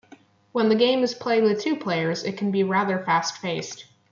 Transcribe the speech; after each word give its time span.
When 0.51 0.69
the 0.69 0.75
game 0.75 1.03
is 1.03 1.13
played 1.13 1.43
with 1.43 1.61
two 1.61 1.75
players, 1.75 2.23
it 2.23 2.35
can 2.35 2.49
be 2.49 2.63
rather 2.63 3.05
fast-paced. 3.05 3.85